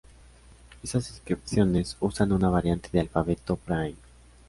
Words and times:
Estas 0.81 1.11
inscripciones 1.11 1.95
usan 1.99 2.31
una 2.31 2.49
variante 2.49 2.89
del 2.91 3.01
alfabeto 3.01 3.59
brahmi. 3.67 3.95